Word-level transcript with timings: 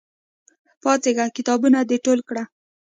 پاڅېږه! 0.81 1.25
کتابونه 1.37 1.79
د 1.89 1.91
ټول 2.05 2.19
کړه! 2.29 2.43